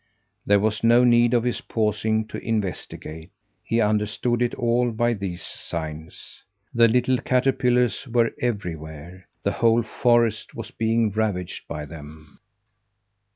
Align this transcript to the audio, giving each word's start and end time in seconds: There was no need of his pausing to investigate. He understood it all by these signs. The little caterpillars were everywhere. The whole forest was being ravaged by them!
There 0.47 0.59
was 0.59 0.83
no 0.83 1.03
need 1.03 1.35
of 1.35 1.43
his 1.43 1.61
pausing 1.61 2.25
to 2.29 2.39
investigate. 2.43 3.29
He 3.63 3.79
understood 3.79 4.41
it 4.41 4.55
all 4.55 4.89
by 4.89 5.13
these 5.13 5.43
signs. 5.43 6.41
The 6.73 6.87
little 6.87 7.19
caterpillars 7.19 8.07
were 8.07 8.33
everywhere. 8.41 9.27
The 9.43 9.51
whole 9.51 9.83
forest 9.83 10.55
was 10.55 10.71
being 10.71 11.11
ravaged 11.11 11.67
by 11.67 11.85
them! 11.85 12.39